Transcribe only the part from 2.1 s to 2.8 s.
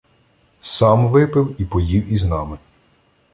із нами.